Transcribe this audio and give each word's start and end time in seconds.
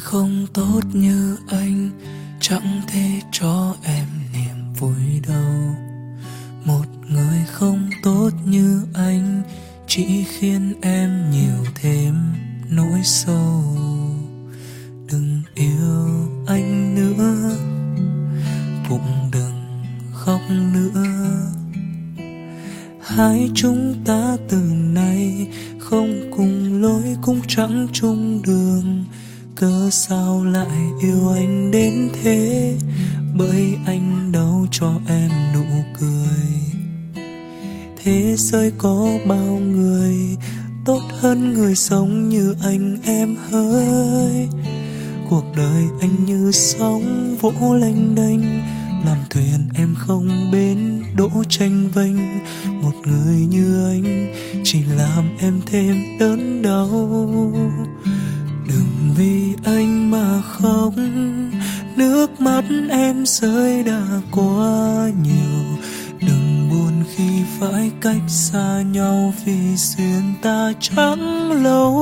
không 0.00 0.46
tốt 0.52 0.80
như 0.92 1.36
anh, 1.48 1.90
chẳng 2.40 2.80
thể 2.88 3.20
cho 3.32 3.74
em 3.84 4.06
niềm 4.32 4.72
vui 4.78 5.20
đâu. 5.28 5.74
Một 6.64 6.84
người 7.08 7.44
không 7.52 7.90
tốt 8.02 8.30
như 8.44 8.86
anh, 8.94 9.42
chỉ 9.86 10.24
khiến 10.24 10.74
em 10.82 11.30
nhiều 11.30 11.64
thêm 11.74 12.14
nỗi 12.70 13.00
sâu 13.04 13.62
đừng 15.12 15.42
yêu 15.54 16.28
anh 16.46 16.94
nữa, 16.94 17.56
cũng 18.88 19.30
đừng 19.32 19.82
khóc 20.14 20.40
nữa. 20.72 21.04
Hai 23.02 23.50
chúng 23.54 23.94
ta 24.04 24.36
từ 24.48 24.62
nay 24.74 25.48
không 25.78 26.30
cùng 26.36 26.82
lối, 26.82 27.16
cũng 27.22 27.40
chẳng 27.48 27.86
chung 27.92 28.42
đường 28.46 29.04
cớ 29.56 29.90
sao 29.90 30.44
lại 30.44 30.78
yêu 31.00 31.28
anh 31.34 31.70
đến 31.70 32.10
thế? 32.22 32.76
Bởi 33.36 33.76
anh 33.86 34.32
đâu 34.32 34.66
cho 34.70 34.92
em 35.08 35.30
nụ 35.54 35.64
cười. 36.00 36.60
Thế 38.04 38.36
giới 38.38 38.72
có 38.78 39.08
bao 39.26 39.58
người 39.58 40.16
tốt 40.84 41.02
hơn 41.20 41.52
người 41.52 41.74
sống 41.74 42.28
như 42.28 42.54
anh 42.62 42.96
em 43.04 43.36
hỡi 43.50 44.48
cuộc 45.30 45.44
đời 45.56 45.84
anh 46.00 46.24
như 46.26 46.50
sóng 46.52 47.36
vỗ 47.40 47.74
lênh 47.80 48.14
đênh, 48.14 48.40
làm 49.04 49.18
thuyền 49.30 49.68
em 49.74 49.94
không 49.98 50.50
bến 50.52 51.02
đỗ 51.16 51.30
tranh 51.48 51.88
vênh. 51.94 52.16
Một 52.82 52.92
người 53.06 53.46
như 53.46 53.88
anh 53.88 54.34
chỉ 54.64 54.82
làm 54.96 55.24
em 55.38 55.60
thêm 55.66 56.18
đớn 56.18 56.62
đau 56.62 56.88
vì 59.20 59.54
anh 59.64 60.10
mà 60.10 60.42
khóc. 60.42 60.94
Nước 61.96 62.40
mắt 62.40 62.64
em 62.90 63.26
rơi 63.26 63.82
đã 63.82 64.02
quá 64.30 65.10
nhiều. 65.24 65.78
Đừng 66.20 66.70
buồn 66.70 66.92
khi 67.14 67.28
phải 67.58 67.90
cách 68.00 68.22
xa 68.28 68.82
nhau 68.92 69.34
vì 69.44 69.76
duyên 69.76 70.34
ta 70.42 70.72
chẳng 70.80 71.52
lâu. 71.62 71.92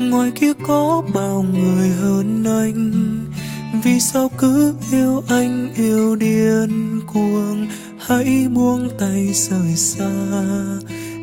Ngoài 0.00 0.30
kia 0.34 0.52
có 0.66 1.02
bao 1.14 1.44
người 1.52 1.88
hơn 1.88 2.44
anh. 2.44 2.92
Vì 3.82 4.00
sao 4.00 4.30
cứ 4.38 4.74
yêu 4.92 5.22
anh 5.28 5.68
yêu 5.76 6.16
điên 6.16 7.00
cuồng? 7.06 7.66
Hãy 7.98 8.48
buông 8.54 8.88
tay 8.98 9.30
rời 9.32 9.76
xa 9.76 10.10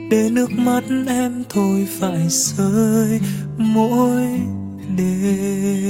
để 0.10 0.30
nước 0.32 0.52
mắt 0.52 0.84
em 1.08 1.44
thôi 1.50 1.88
phải 2.00 2.28
rơi 2.30 3.20
mỗi 3.58 4.40
đêm. 4.98 5.85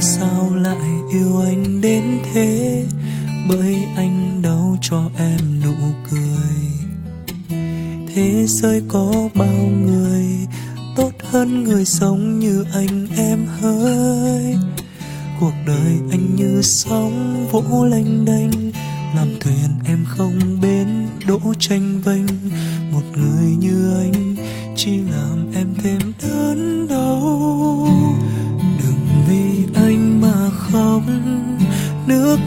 Sao 0.00 0.54
lại 0.54 0.86
yêu 1.10 1.40
anh 1.44 1.80
đến 1.80 2.02
thế? 2.32 2.84
Bởi 3.48 3.76
anh 3.96 4.42
đâu 4.42 4.76
cho 4.80 5.10
em 5.18 5.60
nụ 5.64 5.74
cười. 6.10 6.76
Thế 8.14 8.46
giới 8.46 8.82
có 8.88 9.28
bao 9.34 9.70
người 9.86 10.24
tốt 10.96 11.12
hơn 11.22 11.64
người 11.64 11.84
sống 11.84 12.38
như 12.38 12.64
anh 12.72 13.06
em 13.16 13.46
hỡi 13.60 14.56
cuộc 15.40 15.52
đời 15.66 15.98
anh 16.10 16.36
như 16.36 16.62
sóng 16.62 17.46
vỗ 17.52 17.84
lênh 17.90 18.24
đênh, 18.24 18.72
làm 19.16 19.28
thuyền 19.40 19.68
em 19.84 20.04
không 20.08 20.60
bến 20.62 21.06
đỗ 21.26 21.40
tranh 21.58 22.00
vênh. 22.04 22.26
Một 22.92 23.02
người 23.16 23.56
như 23.58 23.94
anh 23.98 24.25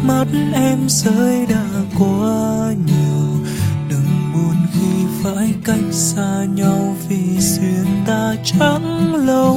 mắt 0.09 0.28
em 0.53 0.80
rơi 0.88 1.46
đã 1.46 1.66
quá 2.00 2.74
nhiều. 2.86 3.28
Đừng 3.90 4.34
buồn 4.34 4.56
khi 4.74 5.06
phải 5.24 5.53
cách 5.64 5.92
xa 5.92 6.46
nhau 6.56 6.96
vì 7.09 7.40
duyên 7.40 7.86
ta 8.08 8.36
chẳng 8.44 9.16
lâu. 9.16 9.56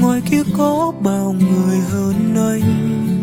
Ngoài 0.00 0.22
kia 0.30 0.42
có 0.58 0.92
bao 1.00 1.34
người 1.38 1.78
hơn 1.78 2.36
anh, 2.36 3.16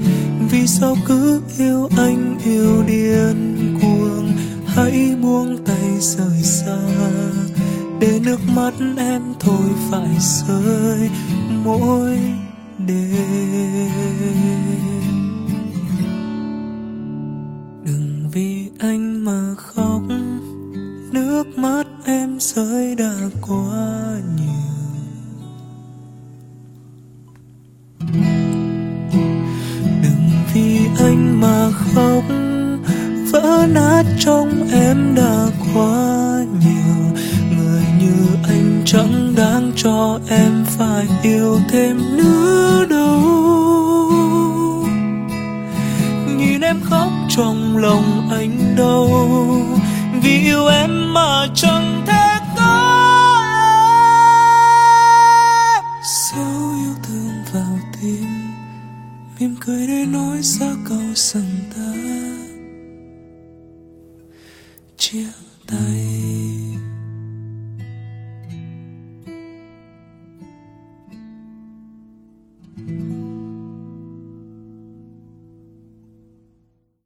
vì 0.51 0.67
sao 0.67 0.95
cứ 1.05 1.41
yêu 1.57 1.89
anh 1.97 2.37
yêu 2.45 2.83
điên 2.87 3.77
cuồng? 3.81 4.31
Hãy 4.65 5.15
buông 5.21 5.57
tay 5.65 5.99
rời 5.99 6.43
xa, 6.43 6.79
để 7.99 8.19
nước 8.25 8.39
mắt 8.55 8.73
em 8.97 9.21
thôi 9.39 9.69
phải 9.91 10.17
rơi 10.19 11.09
mỗi 11.63 12.19
đêm. 12.87 13.30
Giới 22.41 22.95
đã 22.95 23.13
quá 23.41 24.19
nhiều. 24.37 24.47
Đừng 30.03 30.29
vì 30.53 30.79
anh 30.99 31.41
mà 31.41 31.71
khóc, 31.71 32.23
vỡ 33.31 33.67
nát 33.73 34.03
trong 34.19 34.67
em 34.71 35.15
đã 35.15 35.47
quá 35.73 36.43
nhiều. 36.59 37.19
Người 37.57 37.83
như 37.99 38.13
anh 38.43 38.81
chẳng 38.85 39.33
đáng 39.37 39.71
cho 39.75 40.19
em 40.29 40.65
phải 40.65 41.07
yêu 41.23 41.59
thêm 41.69 42.17
nữa 42.17 42.85
đâu. 42.89 43.21
Nhìn 46.37 46.61
em 46.61 46.79
khóc 46.83 47.09
trong 47.29 47.77
lòng 47.77 48.29
anh 48.31 48.75
đâu 48.77 49.07
mỉm 59.41 59.55
cười 59.65 59.87
để 59.87 60.05
nói 60.05 60.41
ra 60.41 60.75
câu 60.89 61.01
rằng 61.15 61.49
ta. 61.75 61.93
Chia 64.97 65.25